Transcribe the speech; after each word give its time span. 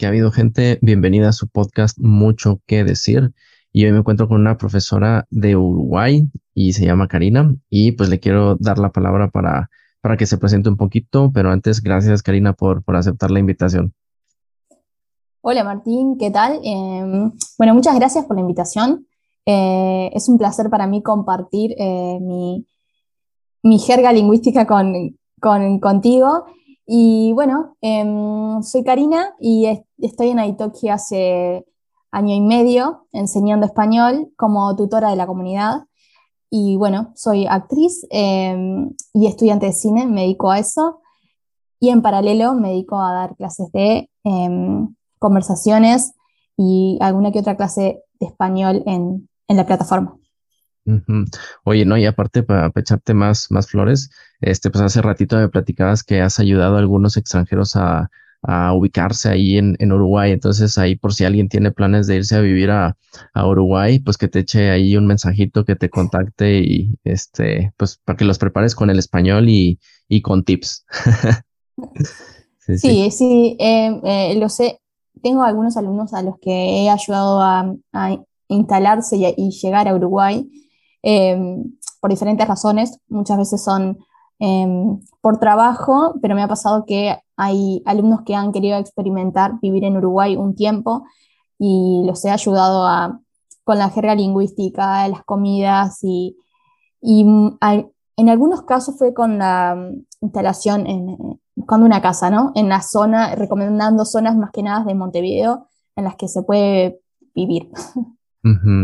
¿Qué 0.00 0.06
ha 0.06 0.08
habido 0.08 0.32
gente? 0.32 0.78
Bienvenida 0.80 1.28
a 1.28 1.32
su 1.32 1.46
podcast 1.46 1.98
Mucho 1.98 2.62
que 2.66 2.84
decir. 2.84 3.34
Y 3.70 3.84
hoy 3.84 3.92
me 3.92 3.98
encuentro 3.98 4.28
con 4.28 4.40
una 4.40 4.56
profesora 4.56 5.26
de 5.28 5.56
Uruguay 5.56 6.26
y 6.54 6.72
se 6.72 6.86
llama 6.86 7.06
Karina. 7.06 7.54
Y 7.68 7.92
pues 7.92 8.08
le 8.08 8.18
quiero 8.18 8.56
dar 8.56 8.78
la 8.78 8.92
palabra 8.92 9.28
para, 9.28 9.68
para 10.00 10.16
que 10.16 10.24
se 10.24 10.38
presente 10.38 10.70
un 10.70 10.78
poquito. 10.78 11.30
Pero 11.34 11.50
antes, 11.50 11.82
gracias 11.82 12.22
Karina 12.22 12.54
por, 12.54 12.82
por 12.82 12.96
aceptar 12.96 13.30
la 13.30 13.40
invitación. 13.40 13.92
Hola 15.42 15.64
Martín, 15.64 16.16
¿qué 16.18 16.30
tal? 16.30 16.60
Em, 16.64 17.32
bueno, 17.58 17.74
muchas 17.74 17.94
gracias 17.94 18.24
por 18.24 18.36
la 18.36 18.40
invitación. 18.40 19.06
Eh, 19.44 20.10
es 20.14 20.30
un 20.30 20.38
placer 20.38 20.70
para 20.70 20.86
mí 20.86 21.02
compartir 21.02 21.74
eh, 21.76 22.18
mi, 22.22 22.66
mi, 23.62 23.78
jerga 23.78 24.14
lingüística 24.14 24.66
con, 24.66 24.94
con, 25.42 25.78
contigo. 25.78 26.46
Y 26.92 27.32
bueno, 27.34 27.76
em, 27.82 28.64
soy 28.64 28.82
Karina 28.82 29.36
y 29.38 29.84
estoy 29.98 30.30
en 30.30 30.40
Aitoki 30.40 30.88
hace 30.88 31.64
año 32.10 32.34
y 32.34 32.40
medio 32.40 33.06
enseñando 33.12 33.64
español 33.64 34.32
como 34.36 34.74
tutora 34.74 35.10
de 35.10 35.14
la 35.16 35.28
comunidad. 35.28 35.84
Y 36.50 36.76
bueno, 36.78 37.12
soy 37.14 37.46
actriz 37.46 38.04
em, 38.10 38.90
y 39.14 39.28
estudiante 39.28 39.66
de 39.66 39.72
cine, 39.72 40.04
me 40.04 40.22
dedico 40.22 40.50
a 40.50 40.58
eso. 40.58 41.00
Y 41.78 41.90
en 41.90 42.02
paralelo 42.02 42.54
me 42.54 42.70
dedico 42.70 43.00
a 43.00 43.12
dar 43.12 43.36
clases 43.36 43.70
de 43.70 44.10
em, 44.24 44.92
conversaciones 45.20 46.14
y 46.56 46.98
alguna 47.00 47.30
que 47.30 47.38
otra 47.38 47.56
clase 47.56 48.02
de 48.18 48.26
español 48.26 48.82
en, 48.86 49.28
en 49.46 49.56
la 49.56 49.64
plataforma. 49.64 50.19
Oye, 51.64 51.84
no, 51.84 51.96
y 51.96 52.06
aparte 52.06 52.42
para 52.42 52.72
echarte 52.74 53.14
más, 53.14 53.50
más 53.50 53.68
flores, 53.68 54.10
este, 54.40 54.70
pues 54.70 54.82
hace 54.82 55.02
ratito 55.02 55.36
me 55.36 55.48
platicabas 55.48 56.02
que 56.02 56.20
has 56.20 56.38
ayudado 56.38 56.76
a 56.76 56.78
algunos 56.78 57.16
extranjeros 57.16 57.76
a, 57.76 58.10
ubicarse 58.72 59.28
ahí 59.28 59.58
en, 59.58 59.92
Uruguay. 59.92 60.32
Entonces, 60.32 60.78
ahí 60.78 60.96
por 60.96 61.12
si 61.12 61.26
alguien 61.26 61.50
tiene 61.50 61.72
planes 61.72 62.06
de 62.06 62.16
irse 62.16 62.36
a 62.36 62.40
vivir 62.40 62.70
a, 62.70 62.96
Uruguay, 63.34 63.98
pues 63.98 64.16
que 64.16 64.28
te 64.28 64.40
eche 64.40 64.70
ahí 64.70 64.96
un 64.96 65.06
mensajito, 65.06 65.66
que 65.66 65.76
te 65.76 65.90
contacte 65.90 66.60
y 66.60 66.94
este, 67.04 67.74
pues 67.76 68.00
para 68.02 68.16
que 68.16 68.24
los 68.24 68.38
prepares 68.38 68.74
con 68.74 68.88
el 68.88 68.98
español 68.98 69.46
y, 69.50 69.78
con 70.22 70.42
tips. 70.44 70.86
sí, 72.66 73.10
sí, 73.10 73.56
em, 73.58 74.00
eh, 74.04 74.34
lo 74.38 74.48
sé. 74.48 74.80
Tengo 75.22 75.42
algunos 75.42 75.76
alumnos 75.76 76.14
a 76.14 76.22
los 76.22 76.36
que 76.40 76.84
he 76.84 76.88
ayudado 76.88 77.42
a, 77.42 77.74
instalarse 78.48 79.16
y 79.36 79.50
llegar 79.50 79.86
a 79.86 79.94
Uruguay 79.94 80.50
Em, 81.02 81.78
por 82.00 82.10
diferentes 82.10 82.46
razones. 82.46 82.98
Muchas 83.08 83.38
veces 83.38 83.62
son 83.62 83.98
em, 84.38 85.00
por 85.20 85.38
trabajo, 85.38 86.14
pero 86.22 86.34
me 86.34 86.42
ha 86.42 86.48
pasado 86.48 86.84
que 86.86 87.16
hay 87.36 87.82
alumnos 87.86 88.22
que 88.24 88.34
han 88.34 88.52
querido 88.52 88.78
experimentar 88.78 89.60
vivir 89.60 89.84
en 89.84 89.96
Uruguay 89.96 90.36
un 90.36 90.54
tiempo 90.54 91.04
y 91.58 92.02
los 92.06 92.24
he 92.24 92.30
ayudado 92.30 92.86
a, 92.86 93.20
con 93.64 93.78
la 93.78 93.90
jerga 93.90 94.14
lingüística, 94.14 95.06
las 95.08 95.24
comidas 95.24 95.98
y, 96.02 96.36
y 97.02 97.26
en 98.16 98.28
algunos 98.28 98.62
casos 98.62 98.96
fue 98.98 99.14
con 99.14 99.38
la 99.38 99.74
mm, 99.74 100.06
instalación 100.22 100.86
en, 100.86 101.40
cuando 101.66 101.86
una 101.86 102.00
casa, 102.02 102.30
¿no? 102.30 102.52
En 102.54 102.68
la 102.68 102.82
zona, 102.82 103.34
recomendando 103.34 104.04
zonas 104.04 104.36
más 104.36 104.50
que 104.52 104.62
nada 104.62 104.84
de 104.84 104.94
Montevideo 104.94 105.68
en 105.96 106.04
las 106.04 106.16
que 106.16 106.28
se 106.28 106.42
puede 106.42 107.00
vivir. 107.34 107.70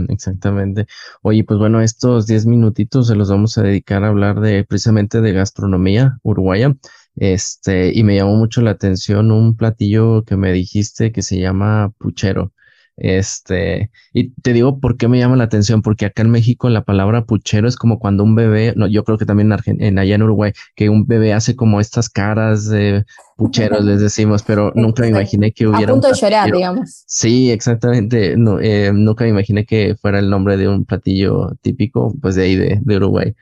exactamente. 0.08 0.86
Oye, 1.22 1.44
pues 1.44 1.58
bueno, 1.58 1.80
estos 1.80 2.26
10 2.26 2.46
minutitos 2.46 3.06
se 3.08 3.14
los 3.14 3.30
vamos 3.30 3.56
a 3.58 3.62
dedicar 3.62 4.04
a 4.04 4.08
hablar 4.08 4.40
de 4.40 4.64
precisamente 4.64 5.20
de 5.20 5.32
gastronomía 5.32 6.18
uruguaya. 6.22 6.74
Este, 7.16 7.92
y 7.94 8.02
me 8.04 8.16
llamó 8.16 8.36
mucho 8.36 8.60
la 8.60 8.72
atención 8.72 9.30
un 9.32 9.56
platillo 9.56 10.24
que 10.24 10.36
me 10.36 10.52
dijiste 10.52 11.12
que 11.12 11.22
se 11.22 11.38
llama 11.38 11.92
puchero. 11.98 12.52
Este, 12.97 13.91
y 14.15 14.31
te 14.31 14.54
digo 14.54 14.81
por 14.81 14.97
qué 14.97 15.06
me 15.06 15.19
llama 15.19 15.37
la 15.37 15.44
atención, 15.44 15.82
porque 15.82 16.06
acá 16.06 16.22
en 16.22 16.31
México 16.31 16.70
la 16.70 16.84
palabra 16.84 17.26
puchero 17.26 17.69
es 17.69 17.76
como 17.76 17.98
cuando 17.98 18.25
un 18.25 18.34
bebé, 18.34 18.72
no, 18.75 18.87
yo 18.87 19.04
creo 19.04 19.19
que 19.19 19.26
también 19.26 19.53
en, 19.66 19.82
en 19.82 19.98
allá 19.98 20.15
en 20.15 20.22
Uruguay, 20.22 20.53
que 20.75 20.88
un 20.88 21.06
bebé 21.06 21.34
hace 21.34 21.56
como 21.56 21.81
estas 21.81 22.09
caras 22.09 22.69
de 22.69 23.04
pucheros, 23.37 23.84
les 23.84 24.00
decimos, 24.00 24.43
pero 24.43 24.72
nunca 24.75 25.03
me 25.03 25.09
imaginé 25.09 25.53
que 25.53 25.66
hubiera. 25.66 25.93
A 25.93 25.94
punto 25.94 26.09
de 26.09 26.15
llorar, 26.15 26.50
digamos. 26.50 27.04
Sí, 27.06 27.50
exactamente. 27.50 28.37
No, 28.37 28.59
eh, 28.60 28.91
nunca 28.94 29.25
me 29.25 29.31
imaginé 29.31 29.66
que 29.66 29.94
fuera 30.00 30.19
el 30.19 30.31
nombre 30.31 30.56
de 30.56 30.69
un 30.69 30.87
platillo 30.87 31.54
típico, 31.60 32.15
pues 32.22 32.34
de 32.34 32.43
ahí 32.44 32.56
de, 32.56 32.81
de 32.81 32.97
Uruguay. 32.97 33.34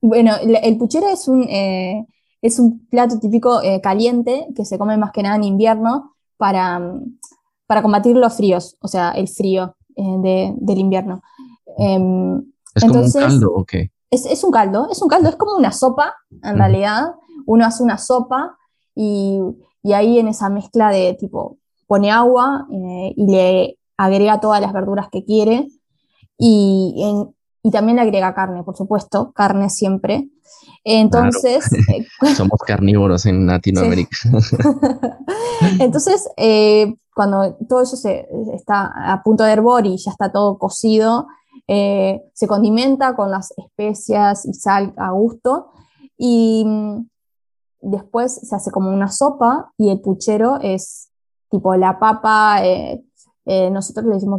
Bueno, 0.00 0.32
el 0.62 0.76
puchero 0.78 1.08
es 1.08 1.28
un, 1.28 1.44
eh, 1.44 2.04
es 2.40 2.58
un 2.58 2.86
plato 2.88 3.20
típico 3.20 3.62
eh, 3.62 3.80
caliente 3.80 4.48
que 4.56 4.64
se 4.64 4.78
come 4.78 4.96
más 4.96 5.12
que 5.12 5.22
nada 5.22 5.36
en 5.36 5.44
invierno 5.44 6.16
para 6.36 6.80
para 7.66 7.82
combatir 7.82 8.16
los 8.16 8.34
fríos, 8.34 8.76
o 8.80 8.88
sea, 8.88 9.12
el 9.12 9.28
frío 9.28 9.76
eh, 9.96 10.52
del 10.56 10.78
invierno. 10.78 11.22
Em, 11.78 12.42
¿Es 12.74 12.84
como 12.84 13.00
un 13.00 13.12
caldo 13.12 13.52
o 13.54 13.64
qué? 13.64 13.90
Es, 14.10 14.44
un 14.44 14.50
caldo, 14.50 14.88
es 14.90 15.00
un 15.00 15.08
caldo, 15.08 15.30
es 15.30 15.36
como 15.36 15.56
una 15.56 15.72
sopa, 15.72 16.14
en 16.42 16.56
realidad. 16.56 17.14
Uno 17.46 17.64
hace 17.64 17.82
una 17.82 17.96
sopa 17.96 18.56
y, 18.94 19.40
ahí 19.84 20.18
en 20.18 20.28
esa 20.28 20.50
mezcla 20.50 20.90
de 20.90 21.14
tipo, 21.14 21.58
pone 21.86 22.10
agua 22.10 22.66
eh, 22.70 23.14
y 23.16 23.26
le 23.26 23.78
agrega 23.96 24.40
todas 24.40 24.60
las 24.60 24.72
verduras 24.72 25.08
que 25.10 25.24
quiere 25.24 25.68
y, 26.38 27.02
y 27.62 27.70
también 27.70 27.96
le 27.96 28.02
agrega 28.02 28.34
carne, 28.34 28.64
por 28.64 28.76
supuesto, 28.76 29.32
carne 29.32 29.70
siempre. 29.70 30.28
Entonces. 30.84 31.64
Eh, 31.88 32.06
Somos 32.34 32.58
carnívoros 32.66 33.26
en 33.26 33.46
Latinoamérica. 33.46 34.16
Entonces, 35.78 36.28
eh, 36.36 36.94
cuando 37.14 37.54
todo 37.68 37.82
eso 37.82 37.96
se, 37.96 38.26
está 38.52 38.90
a 39.12 39.22
punto 39.22 39.44
de 39.44 39.52
hervor 39.52 39.86
y 39.86 39.96
ya 39.96 40.10
está 40.10 40.32
todo 40.32 40.58
cocido, 40.58 41.28
eh, 41.68 42.22
se 42.34 42.48
condimenta 42.48 43.14
con 43.14 43.30
las 43.30 43.54
especias 43.56 44.44
y 44.44 44.54
sal 44.54 44.92
a 44.96 45.12
gusto. 45.12 45.70
Y 46.18 46.64
mm, 46.66 47.06
después 47.80 48.40
se 48.48 48.56
hace 48.56 48.72
como 48.72 48.90
una 48.90 49.08
sopa 49.08 49.72
y 49.78 49.90
el 49.90 50.00
puchero 50.00 50.58
es 50.60 51.10
tipo 51.48 51.76
la 51.76 51.98
papa, 51.98 52.62
nosotros 53.44 54.06
le 54.06 54.14
decimos 54.14 54.38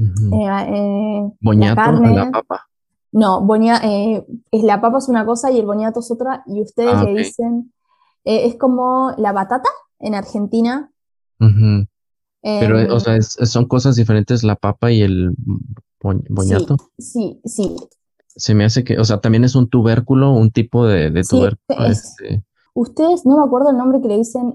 boñato. 0.00 1.40
boñato 1.40 1.80
a 1.80 2.10
la 2.10 2.30
papa. 2.30 2.66
No, 3.12 3.46
eh, 3.56 4.24
es 4.52 4.62
la 4.62 4.80
papa 4.80 4.98
es 4.98 5.08
una 5.08 5.26
cosa 5.26 5.50
y 5.50 5.58
el 5.58 5.66
boniato 5.66 6.00
es 6.00 6.10
otra, 6.10 6.44
y 6.46 6.60
ustedes 6.60 6.94
ah, 6.94 7.04
le 7.04 7.14
dicen, 7.14 7.72
eh, 8.24 8.46
es 8.46 8.56
como 8.56 9.12
la 9.16 9.32
batata 9.32 9.68
en 9.98 10.14
Argentina. 10.14 10.90
Pero, 12.42 12.76
o 12.76 12.80
em, 12.80 13.00
sea, 13.00 13.20
son 13.20 13.66
cosas 13.66 13.96
diferentes 13.96 14.44
la 14.44 14.56
papa 14.56 14.92
y 14.92 15.02
el 15.02 15.34
boñato. 16.00 16.76
Sí, 16.98 17.40
sí, 17.44 17.74
Se 18.28 18.54
me 18.54 18.64
hace 18.64 18.84
que, 18.84 18.98
o 18.98 19.04
sea, 19.04 19.20
también 19.20 19.44
es 19.44 19.56
un 19.56 19.68
tubérculo, 19.68 20.32
un 20.32 20.50
tipo 20.50 20.86
de, 20.86 21.10
tubérculo. 21.28 21.86
Este. 21.86 22.44
Ustedes, 22.74 23.26
no 23.26 23.38
me 23.38 23.44
acuerdo 23.44 23.70
el 23.70 23.76
nombre 23.76 24.00
que 24.00 24.08
le 24.08 24.18
dicen. 24.18 24.54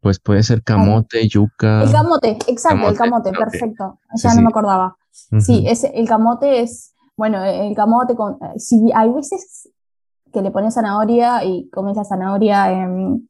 Pues 0.00 0.18
puede 0.18 0.42
ser 0.42 0.62
camote, 0.62 1.28
yuca. 1.28 1.82
El 1.82 1.92
camote, 1.92 2.38
exacto, 2.46 2.88
el 2.88 2.96
camote, 2.96 3.32
perfecto. 3.32 3.98
Ya 4.14 4.34
no 4.34 4.42
me 4.42 4.48
acordaba. 4.48 4.96
Sí, 5.38 5.66
el 5.94 6.08
camote 6.08 6.62
es 6.62 6.94
bueno, 7.20 7.44
el 7.44 7.74
camote, 7.76 8.16
con, 8.16 8.38
eh, 8.40 8.58
si 8.58 8.90
hay 8.94 9.10
veces 9.10 9.68
que 10.32 10.40
le 10.40 10.50
pones 10.50 10.72
zanahoria 10.72 11.44
y 11.44 11.68
comes 11.68 11.94
la 11.94 12.04
zanahoria 12.06 12.72
en, 12.72 13.28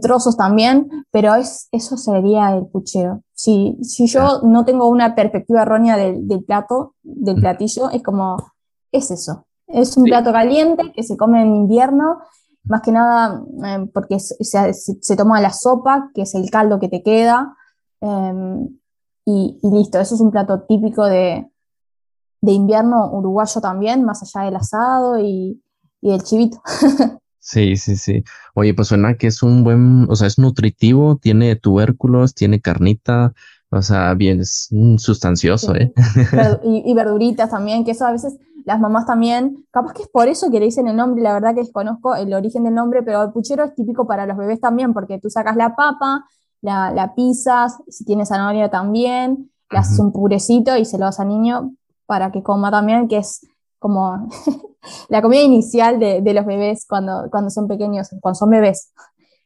trozos 0.00 0.34
también, 0.34 0.88
pero 1.10 1.34
es, 1.34 1.68
eso 1.72 1.98
sería 1.98 2.56
el 2.56 2.64
puchero. 2.68 3.20
Si, 3.34 3.76
si 3.82 4.06
yo 4.06 4.40
no 4.44 4.64
tengo 4.64 4.88
una 4.88 5.14
perspectiva 5.14 5.60
errónea 5.60 5.98
del, 5.98 6.42
plato, 6.42 6.94
del 7.02 7.36
platillo, 7.36 7.90
es 7.90 8.02
como, 8.02 8.38
es 8.92 9.10
eso. 9.10 9.44
Es 9.66 9.94
un 9.98 10.04
plato 10.04 10.32
caliente 10.32 10.90
que 10.94 11.02
se 11.02 11.18
come 11.18 11.42
en 11.42 11.54
invierno, 11.54 12.20
más 12.66 12.82
que 12.82 12.92
nada 12.92 13.42
eh, 13.64 13.86
porque 13.92 14.18
se, 14.18 15.16
toma 15.16 15.40
la 15.40 15.52
sopa, 15.52 16.10
que 16.14 16.22
es 16.22 16.34
el 16.34 16.50
caldo 16.50 16.78
que 16.78 16.88
te 16.88 17.02
queda, 17.02 17.56
em, 18.00 18.68
y, 19.24 19.58
listo, 19.62 19.98
eso 19.98 20.14
es 20.14 20.20
un 20.20 20.30
plato 20.30 20.62
típico 20.62 21.06
de, 21.06 21.46
de 22.40 22.52
invierno 22.52 23.10
uruguayo 23.12 23.60
también, 23.60 24.04
más 24.04 24.22
allá 24.22 24.46
del 24.46 24.56
asado 24.56 25.18
y, 25.18 25.62
y 26.00 26.10
del 26.10 26.22
chivito. 26.22 26.62
Sí, 27.46 27.76
sí, 27.76 27.94
sí. 27.94 28.24
Oye, 28.54 28.74
pues 28.74 28.88
suena 28.88 29.16
que 29.16 29.28
es 29.28 29.40
un 29.40 29.62
buen, 29.62 30.10
o 30.10 30.16
sea, 30.16 30.26
es 30.26 30.36
nutritivo, 30.36 31.16
tiene 31.16 31.54
tubérculos, 31.54 32.34
tiene 32.34 32.60
carnita, 32.60 33.34
o 33.70 33.82
sea, 33.82 34.14
bien, 34.14 34.40
es 34.40 34.68
sustancioso, 34.98 35.72
¿eh? 35.76 35.92
Y, 36.64 36.92
verduritas 36.92 37.50
también, 37.50 37.84
que 37.84 37.92
eso 37.92 38.04
a 38.04 38.10
veces 38.10 38.36
las 38.66 38.80
mamás 38.80 39.06
también, 39.06 39.64
capaz 39.70 39.92
que 39.92 40.02
es 40.02 40.08
por 40.08 40.26
eso 40.26 40.50
que 40.50 40.58
le 40.58 40.66
dicen 40.66 40.88
el 40.88 40.96
nombre, 40.96 41.22
la 41.22 41.32
verdad 41.32 41.54
que 41.54 41.60
desconozco 41.60 42.16
el 42.16 42.34
origen 42.34 42.64
del 42.64 42.74
nombre, 42.74 43.00
pero 43.04 43.22
el 43.22 43.30
puchero 43.30 43.62
es 43.62 43.74
típico 43.76 44.08
para 44.08 44.26
los 44.26 44.36
bebés 44.36 44.60
también, 44.60 44.92
porque 44.92 45.20
tú 45.20 45.30
sacas 45.30 45.54
la 45.54 45.76
papa, 45.76 46.24
la, 46.62 46.90
la 46.90 47.14
pisas, 47.14 47.78
si 47.88 48.04
tienes 48.04 48.28
zanahoria 48.28 48.68
también, 48.68 49.52
le 49.70 49.78
haces 49.78 50.00
un 50.00 50.12
purecito 50.12 50.76
y 50.76 50.84
se 50.84 50.98
lo 50.98 51.04
das 51.04 51.20
al 51.20 51.28
niño, 51.28 51.74
para 52.06 52.32
que 52.32 52.42
coma 52.42 52.72
también, 52.72 53.06
que 53.06 53.18
es 53.18 53.46
como 53.78 54.28
la 55.08 55.22
comida 55.22 55.42
inicial 55.42 56.00
de, 56.00 56.34
los 56.34 56.44
bebés 56.44 56.86
cuando, 56.88 57.28
cuando 57.30 57.50
son 57.50 57.68
pequeños, 57.68 58.08
cuando 58.20 58.36
son 58.36 58.50
bebés. 58.50 58.92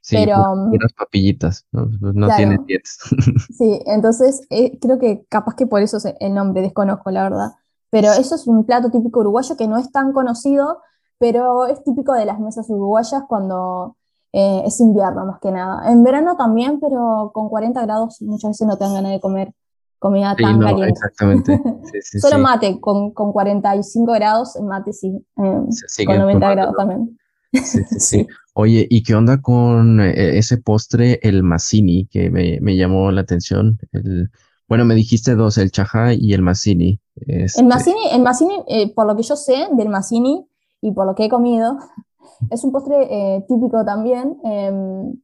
Sí, 0.01 0.17
pero, 0.17 0.53
unas 0.53 0.95
papillitas, 0.95 1.67
no, 1.73 1.87
pues, 2.01 2.15
no 2.15 2.35
tiene 2.35 2.57
dientes. 2.67 2.99
Sí, 3.55 3.83
entonces 3.85 4.47
eh, 4.49 4.79
creo 4.81 4.99
que 4.99 5.27
capaz 5.29 5.55
que 5.57 5.67
por 5.67 5.83
eso 5.83 5.99
el 6.21 6.33
nombre, 6.33 6.63
desconozco 6.63 7.11
la 7.11 7.25
verdad. 7.25 7.51
Pero 7.91 8.13
eso 8.13 8.35
es 8.37 8.47
un 8.47 8.65
plato 8.65 8.91
típico 8.91 9.21
uruguayo 9.21 9.57
que 9.57 9.67
no 9.67 9.79
es 9.79 9.91
tan 9.91 10.13
conocido, 10.13 10.81
pero 11.19 11.67
es 11.67 11.83
típico 11.83 12.13
de 12.13 12.25
las 12.25 12.39
mesas 12.39 12.69
uruguayas 12.71 13.25
cuando 13.29 13.97
eh, 14.33 14.63
es 14.65 14.81
invierno 14.81 15.27
más 15.27 15.41
que 15.41 15.51
nada. 15.51 15.91
En 15.91 16.03
verano 16.05 16.37
también, 16.37 16.79
pero 16.81 17.31
con 17.35 17.49
40 17.49 17.83
grados 17.83 18.23
muchas 18.23 18.51
veces 18.51 18.67
no 18.67 18.77
te 18.77 18.85
dan 18.85 18.95
ganas 18.95 19.13
de 19.13 19.21
comer 19.21 19.53
comida 19.99 20.35
tan 20.35 20.59
caliente. 20.61 20.89
Exactamente. 20.91 21.61
Solo 22.21 22.39
mate, 22.39 22.81
con, 22.81 23.13
con, 23.13 23.33
45 23.33 24.13
grados, 24.13 24.57
mate 24.63 24.93
sí, 24.93 25.09
eh, 25.37 26.07
con 26.07 26.19
90 26.19 26.51
grados 26.51 26.75
también. 26.77 27.19
Sí, 27.53 27.83
sí, 27.99 28.27
Oye, 28.55 28.87
¿y 28.89 29.03
qué 29.03 29.15
onda 29.15 29.41
con 29.41 30.01
eh, 30.01 30.39
ese 30.39 30.59
postre, 30.59 31.19
el 31.23 31.43
Mazzini, 31.43 32.07
que 32.07 32.31
me, 32.31 32.59
me 32.61 32.77
llamó 32.77 33.11
la 33.11 33.21
atención? 33.23 33.79
El, 33.93 34.31
bueno, 34.69 34.85
me 34.85 34.95
dijiste 34.95 35.35
dos, 35.35 35.59
el 35.59 35.71
Chaja 35.71 36.15
y 36.15 36.33
el 36.33 36.43
Mazzini. 36.43 37.01
Este... 37.27 37.61
El 37.61 37.67
Mazzini, 37.67 38.11
el 38.13 38.23
Mazzini 38.23 38.93
por 38.95 39.07
lo 39.07 39.17
que 39.17 39.23
yo 39.23 39.37
sé 39.37 39.69
del 39.73 39.89
Mazzini 39.89 40.47
y 40.81 40.93
por 40.93 41.07
lo 41.07 41.15
que 41.15 41.27
he 41.27 41.29
comido, 41.29 41.79
es 42.51 42.65
un 42.65 42.73
postre 42.73 42.97
eh, 43.11 43.45
típico 43.47 43.85
también 43.85 44.39
em, 44.45 45.15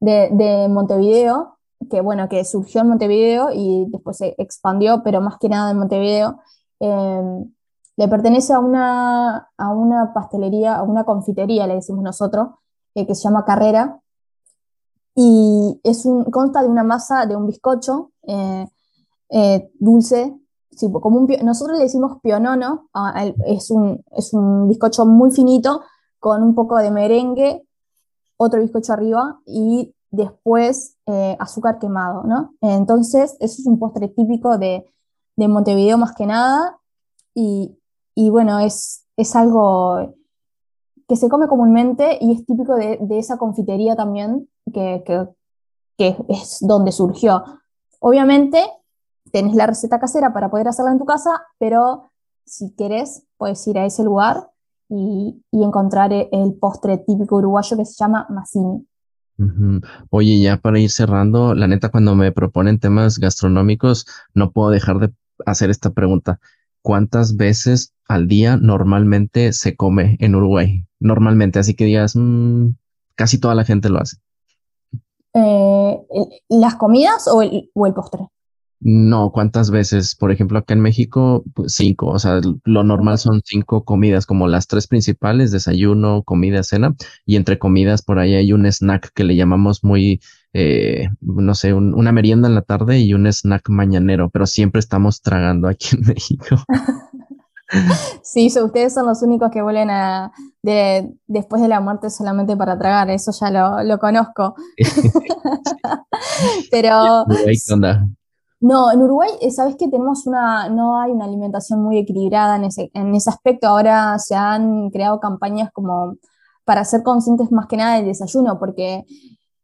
de, 0.00 0.68
Montevideo, 0.68 1.56
que 1.90 2.00
bueno, 2.00 2.28
que 2.28 2.44
surgió 2.44 2.82
en 2.82 2.88
Montevideo 2.88 3.50
y 3.52 3.86
después 3.88 4.18
se 4.18 4.34
expandió, 4.38 5.02
pero 5.02 5.20
más 5.20 5.38
que 5.38 5.48
nada 5.48 5.70
en 5.70 5.78
Montevideo. 5.78 6.40
Em, 6.78 7.52
le 7.96 8.08
pertenece 8.08 8.52
a 8.52 8.60
una, 8.60 9.50
a 9.58 9.68
una 9.70 10.12
pastelería, 10.14 10.76
a 10.76 10.82
una 10.82 11.04
confitería, 11.04 11.66
le 11.66 11.74
decimos 11.74 12.02
nosotros, 12.02 12.48
eh, 12.94 13.06
que 13.06 13.14
se 13.14 13.24
llama 13.24 13.44
Carrera. 13.44 14.00
Y 15.14 15.80
es 15.82 16.06
un, 16.06 16.24
consta 16.24 16.62
de 16.62 16.68
una 16.68 16.84
masa 16.84 17.26
de 17.26 17.36
un 17.36 17.46
bizcocho 17.46 18.12
eh, 18.22 18.66
dulce, 20.70 21.00
como 21.00 21.26
nosotros 21.42 21.78
le 21.78 21.84
decimos 21.84 22.18
pionono, 22.22 22.88
es, 23.46 23.70
un, 23.70 24.04
es 24.12 24.32
un 24.32 24.68
bizcocho 24.68 25.06
muy 25.06 25.30
finito 25.30 25.82
con 26.18 26.42
un 26.42 26.54
poco 26.54 26.76
de 26.78 26.90
merengue, 26.90 27.66
otro 28.36 28.60
bizcocho 28.60 28.92
arriba 28.92 29.40
y 29.46 29.94
después 30.10 30.96
eh, 31.06 31.36
azúcar 31.38 31.78
quemado, 31.78 32.24
¿no? 32.24 32.54
Entonces, 32.60 33.36
eso 33.40 33.60
es 33.60 33.66
un 33.66 33.78
postre 33.78 34.08
típico 34.08 34.58
de, 34.58 34.86
Montevideo 35.36 35.96
más 35.96 36.14
que 36.14 36.26
nada 36.26 36.78
y, 37.34 37.78
bueno, 38.30 38.58
es, 38.58 39.06
es, 39.16 39.34
algo 39.34 40.14
que 41.08 41.16
se 41.16 41.30
come 41.30 41.48
comúnmente 41.48 42.18
y 42.20 42.32
es 42.34 42.44
típico 42.44 42.74
de, 42.74 42.98
esa 43.12 43.38
confitería 43.38 43.96
también 43.96 44.50
que, 44.70 45.02
que, 45.96 46.16
es 46.28 46.58
donde 46.60 46.92
surgió. 46.92 47.42
Obviamente, 48.00 48.62
tenés 49.32 49.54
la 49.54 49.66
receta 49.66 49.98
casera 49.98 50.32
para 50.32 50.50
poder 50.50 50.68
hacerla 50.68 50.92
en 50.92 50.98
tu 50.98 51.04
casa, 51.04 51.42
pero 51.58 52.10
si 52.44 52.74
querés, 52.74 53.24
puedes 53.36 53.66
ir 53.66 53.78
a 53.78 53.86
ese 53.86 54.02
lugar 54.02 54.50
y, 54.88 55.42
encontrar 55.52 56.12
e, 56.12 56.28
el 56.32 56.54
postre 56.54 56.98
típico 56.98 57.36
uruguayo 57.36 57.76
que 57.76 57.84
se 57.84 57.94
llama 57.94 58.26
Mazzini. 58.28 58.86
Oye, 60.10 60.40
ya 60.40 60.58
para 60.58 60.78
ir 60.78 60.90
cerrando, 60.90 61.54
la 61.54 61.66
neta, 61.66 61.88
cuando 61.88 62.14
me 62.14 62.30
proponen 62.32 62.78
temas 62.78 63.18
gastronómicos, 63.18 64.06
no 64.34 64.52
puedo 64.52 64.70
dejar 64.70 64.98
de 64.98 65.12
hacer 65.46 65.70
esta 65.70 65.90
pregunta. 65.90 66.40
¿Cuántas 66.82 67.36
veces 67.36 67.94
al 68.06 68.28
día 68.28 68.56
normalmente 68.56 69.52
se 69.52 69.76
come 69.76 70.16
en 70.20 70.34
Uruguay? 70.34 70.84
Normalmente, 70.98 71.58
así 71.58 71.74
que 71.74 71.84
digas, 71.84 72.16
mm, 72.16 72.70
casi 73.14 73.38
toda 73.38 73.54
la 73.54 73.64
gente 73.64 73.88
lo 73.88 74.00
hace. 74.00 74.18
Eh, 75.32 76.00
¿Las 76.48 76.74
comidas 76.74 77.28
o 77.28 77.40
el, 77.40 77.70
o 77.74 77.86
el 77.86 77.94
postre? 77.94 78.28
No, 78.82 79.30
¿cuántas 79.30 79.70
veces? 79.70 80.14
Por 80.14 80.32
ejemplo, 80.32 80.58
acá 80.58 80.72
en 80.72 80.80
México, 80.80 81.44
pues 81.54 81.74
cinco, 81.74 82.06
o 82.06 82.18
sea, 82.18 82.40
lo 82.64 82.82
normal 82.82 83.18
son 83.18 83.42
cinco 83.44 83.84
comidas, 83.84 84.24
como 84.24 84.48
las 84.48 84.68
tres 84.68 84.86
principales, 84.86 85.52
desayuno, 85.52 86.22
comida, 86.22 86.62
cena, 86.62 86.94
y 87.26 87.36
entre 87.36 87.58
comidas 87.58 88.00
por 88.00 88.18
ahí 88.18 88.34
hay 88.34 88.54
un 88.54 88.64
snack 88.64 89.12
que 89.14 89.24
le 89.24 89.36
llamamos 89.36 89.84
muy, 89.84 90.22
eh, 90.54 91.08
no 91.20 91.54
sé, 91.54 91.74
una 91.74 92.10
merienda 92.12 92.48
en 92.48 92.54
la 92.54 92.62
tarde 92.62 93.00
y 93.00 93.12
un 93.12 93.26
snack 93.26 93.68
mañanero, 93.68 94.30
pero 94.30 94.46
siempre 94.46 94.78
estamos 94.78 95.20
tragando 95.20 95.68
aquí 95.68 95.96
en 95.96 96.00
México. 96.06 96.56
Sí, 98.24 98.48
ustedes 98.60 98.94
son 98.94 99.06
los 99.06 99.22
únicos 99.22 99.48
que 99.52 99.62
vuelven 99.62 99.90
a, 99.90 100.32
de, 100.60 101.08
después 101.28 101.62
de 101.62 101.68
la 101.68 101.80
muerte 101.80 102.10
solamente 102.10 102.56
para 102.56 102.76
tragar, 102.76 103.10
eso 103.10 103.30
ya 103.30 103.48
lo, 103.48 103.84
lo 103.84 103.98
conozco. 104.00 104.56
Pero... 106.72 107.26
¿Qué 107.28 107.72
onda? 107.72 108.08
No, 108.60 108.92
en 108.92 109.00
Uruguay, 109.00 109.30
eh, 109.40 109.50
sabes 109.50 109.76
que 109.76 109.88
tenemos 109.88 110.26
una, 110.26 110.68
no 110.68 111.00
hay 111.00 111.12
una 111.12 111.24
alimentación 111.24 111.82
muy 111.82 111.98
equilibrada 111.98 112.56
en 112.56 112.64
ese, 112.64 112.90
en 112.92 113.14
ese 113.14 113.30
aspecto. 113.30 113.66
Ahora 113.66 114.18
se 114.18 114.34
han 114.34 114.90
creado 114.90 115.18
campañas 115.18 115.70
como 115.72 116.16
para 116.64 116.84
ser 116.84 117.02
conscientes 117.02 117.50
más 117.50 117.66
que 117.66 117.78
nada 117.78 117.96
del 117.96 118.04
desayuno, 118.04 118.58
porque 118.58 119.04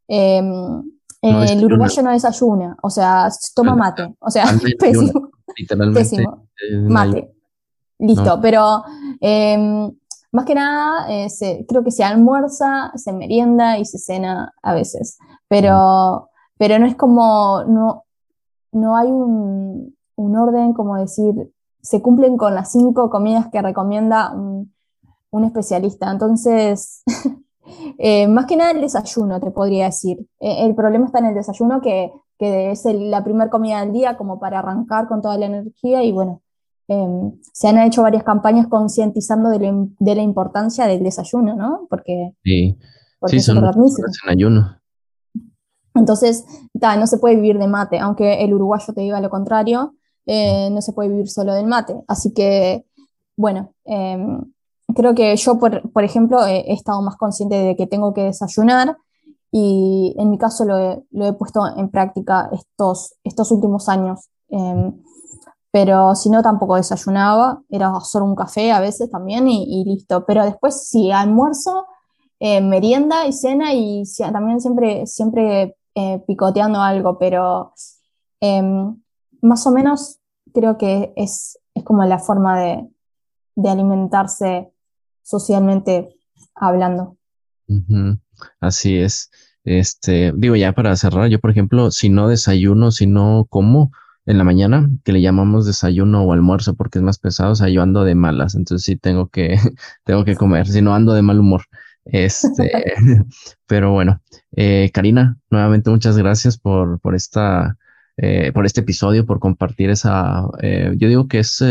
em, 0.08 0.82
el 1.22 1.64
uruguayo 1.64 2.02
no 2.02 2.10
desayuna, 2.10 2.76
o 2.82 2.90
sea, 2.90 3.28
toma 3.54 3.76
mate, 3.76 4.14
o 4.18 4.30
sea, 4.30 4.44
pésimo. 4.78 5.30
Pésimo. 5.94 6.48
Mate. 6.88 7.32
Listo, 7.98 8.40
pero 8.40 8.82
em, 9.20 9.90
más 10.32 10.44
que 10.44 10.54
nada 10.54 11.06
eh, 11.10 11.28
creo 11.68 11.84
que 11.84 11.90
se 11.90 12.02
almuerza, 12.02 12.92
se 12.94 13.12
merienda 13.12 13.78
y 13.78 13.84
se 13.84 13.98
cena 13.98 14.52
a 14.62 14.74
veces, 14.74 15.18
pero, 15.48 16.30
pero 16.58 16.78
no 16.78 16.86
es 16.86 16.96
como, 16.96 17.62
no, 17.68 18.05
no 18.72 18.96
hay 18.96 19.08
un, 19.08 19.94
orden 20.16 20.72
como 20.72 20.96
decir, 20.96 21.52
se 21.80 22.02
cumplen 22.02 22.36
con 22.36 22.54
las 22.54 22.72
cinco 22.72 23.10
comidas 23.10 23.48
que 23.50 23.62
recomienda 23.62 24.32
un, 24.32 24.72
especialista. 25.44 26.10
Entonces, 26.10 27.02
eh, 27.98 28.26
más 28.26 28.46
que 28.46 28.56
nada 28.56 28.70
el 28.70 28.80
desayuno, 28.80 29.38
te 29.38 29.50
podría 29.50 29.86
decir. 29.86 30.18
Eh, 30.40 30.64
el 30.64 30.74
problema 30.74 31.06
está 31.06 31.18
en 31.18 31.26
el 31.26 31.34
desayuno, 31.34 31.80
que, 31.82 32.10
es 32.38 32.84
la 32.84 33.22
primera 33.22 33.50
comida 33.50 33.80
del 33.80 33.92
día, 33.92 34.16
como 34.16 34.38
para 34.38 34.60
arrancar 34.60 35.08
con 35.08 35.20
toda 35.20 35.36
la 35.36 35.46
energía. 35.46 36.02
Y 36.02 36.12
bueno, 36.12 36.42
em, 36.88 37.32
se 37.52 37.68
han 37.68 37.78
hecho 37.78 38.02
varias 38.02 38.24
campañas 38.24 38.66
concientizando 38.68 39.50
de, 39.50 40.14
la 40.14 40.22
importancia 40.22 40.86
del 40.86 41.02
desayuno, 41.02 41.54
¿no? 41.54 41.86
Porque, 41.90 42.32
sí, 42.42 42.78
sí 43.26 43.40
son 43.40 43.58
en 43.58 44.30
ayuno. 44.30 44.76
Entonces, 45.96 46.44
no 46.74 47.06
se 47.06 47.18
puede 47.18 47.36
vivir 47.36 47.58
de 47.58 47.68
mate, 47.68 47.98
aunque 47.98 48.44
el 48.44 48.54
uruguayo 48.54 48.92
te 48.94 49.00
diga 49.00 49.20
lo 49.20 49.30
contrario, 49.30 49.94
eh, 50.26 50.68
no 50.70 50.82
se 50.82 50.92
puede 50.92 51.08
vivir 51.08 51.28
solo 51.28 51.54
del 51.54 51.66
mate. 51.66 51.94
Así 52.08 52.32
que, 52.34 52.84
bueno, 53.36 53.72
em, 53.84 54.40
creo 54.94 55.14
que 55.14 55.34
yo, 55.36 55.58
por, 55.58 56.04
ejemplo, 56.04 56.44
he, 56.46 56.72
estado 56.72 57.02
más 57.02 57.16
consciente 57.16 57.56
de 57.56 57.76
que 57.76 57.86
tengo 57.86 58.12
que 58.14 58.22
desayunar 58.22 58.96
y 59.50 60.14
en 60.18 60.30
mi 60.30 60.38
caso 60.38 60.64
lo 60.64 60.78
he, 60.78 61.32
puesto 61.34 61.62
en 61.76 61.90
práctica 61.90 62.50
estos, 62.52 63.14
estos 63.24 63.50
últimos 63.52 63.88
años. 63.88 64.28
Em, 64.48 64.94
pero 65.70 66.14
si 66.14 66.30
no, 66.30 66.42
tampoco 66.42 66.76
desayunaba, 66.76 67.62
era 67.68 68.00
solo 68.00 68.24
un 68.26 68.34
café 68.34 68.72
a 68.72 68.80
veces 68.80 69.10
también 69.10 69.48
y, 69.48 69.84
listo. 69.84 70.24
Pero 70.26 70.44
después 70.44 70.88
sí, 70.88 71.10
almuerzo, 71.12 71.86
eh, 72.40 72.60
merienda 72.60 73.26
y 73.26 73.32
cena 73.32 73.74
y 73.74 74.04
también 74.32 74.60
siempre, 74.60 75.06
siempre 75.06 75.76
eh, 75.98 76.22
picoteando 76.26 76.82
algo, 76.82 77.18
pero 77.18 77.72
em, 78.40 78.94
más 79.40 79.66
o 79.66 79.70
menos 79.70 80.18
creo 80.52 80.76
que 80.76 81.14
es, 81.16 81.58
como 81.84 82.04
la 82.04 82.18
forma 82.18 82.60
de, 82.60 82.86
alimentarse 83.66 84.70
socialmente 85.22 86.10
hablando. 86.54 87.16
Así 88.60 88.98
es. 88.98 89.30
Este, 89.64 90.32
digo, 90.36 90.54
ya 90.54 90.74
para 90.74 90.94
cerrar, 90.96 91.28
yo 91.28 91.40
por 91.40 91.50
ejemplo, 91.50 91.90
si 91.90 92.10
no 92.10 92.28
desayuno, 92.28 92.90
si 92.90 93.06
no 93.06 93.46
como 93.48 93.90
en 94.26 94.36
la 94.36 94.44
mañana, 94.44 94.90
que 95.02 95.12
le 95.12 95.22
llamamos 95.22 95.64
desayuno 95.64 96.24
o 96.24 96.32
almuerzo 96.34 96.74
porque 96.74 96.98
es 96.98 97.02
más 97.02 97.18
pesado, 97.18 97.52
o 97.52 97.54
sea, 97.56 97.70
yo 97.70 97.80
ando 97.80 98.04
de 98.04 98.14
malas, 98.14 98.54
entonces 98.54 98.84
sí 98.84 98.96
tengo 98.96 99.28
que, 99.28 99.56
tengo 100.04 100.26
que 100.26 100.36
comer, 100.36 100.66
si 100.66 100.82
no 100.82 100.94
ando 100.94 101.14
de 101.14 101.22
mal 101.22 101.40
humor. 101.40 101.62
Este, 102.06 102.70
pero 103.66 103.92
bueno, 103.92 104.20
eh, 104.54 104.90
Karina, 104.92 105.38
nuevamente 105.50 105.90
muchas 105.90 106.16
gracias 106.16 106.58
por, 106.58 107.00
por 107.00 107.14
esta, 107.14 107.76
eh, 108.16 108.52
por 108.52 108.64
este 108.64 108.80
episodio, 108.80 109.26
por 109.26 109.40
compartir 109.40 109.90
esa, 109.90 110.44
eh, 110.62 110.94
yo 110.96 111.08
digo 111.08 111.26
que 111.26 111.40
es, 111.40 111.62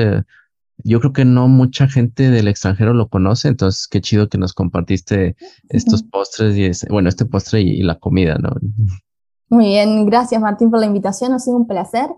yo 0.78 1.00
creo 1.00 1.14
que 1.14 1.26
no 1.26 1.48
mucha 1.48 1.88
gente 1.88 2.30
del 2.30 2.48
extranjero 2.48 2.94
lo 2.94 3.08
conoce, 3.08 3.48
entonces 3.48 3.88
qué 3.88 4.02
chido 4.02 4.28
que 4.28 4.38
nos 4.38 4.54
compartiste 4.54 5.36
estos 5.70 6.04
postres 6.04 6.84
y 6.84 6.88
bueno, 6.90 7.10
este 7.10 7.26
postre 7.26 7.62
y, 7.62 7.82
la 7.84 7.96
comida, 7.96 8.38
¿no? 8.38 8.50
Muy 9.50 9.66
bien, 9.68 10.06
gracias 10.06 10.42
Martín 10.42 10.72
por 10.72 10.80
la 10.80 10.88
invitación, 10.88 11.32
ha 11.32 11.40
sido 11.40 11.56
un 11.56 11.68
placer 11.68 12.10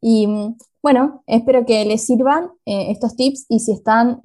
y 0.00 0.28
bueno, 0.82 1.24
espero 1.26 1.66
que 1.66 1.84
les 1.84 2.06
sirvan 2.06 2.48
estos 2.64 3.16
tips 3.16 3.46
y 3.48 3.58
si 3.58 3.72
están 3.72 4.20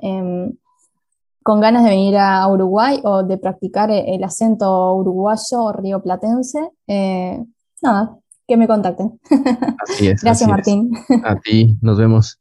con 1.44 1.60
ganas 1.60 1.84
de 1.84 1.90
venir 1.90 2.18
a 2.18 2.48
Uruguay 2.48 3.00
o 3.04 3.24
de 3.24 3.38
practicar 3.38 3.90
el 3.92 4.24
acento 4.24 4.96
uruguayo 4.96 5.64
o 5.64 5.74
rioplatense, 5.74 6.70
eh, 6.88 7.44
nada, 7.82 8.18
que 8.48 8.58
me 8.58 8.68
contacten. 8.68 9.20
Así 9.88 10.08
es. 10.08 10.22
Gracias, 10.24 10.50
Martín. 10.50 10.92
A 11.24 11.36
ti, 11.40 11.78
nos 11.82 11.98
vemos. 11.98 12.40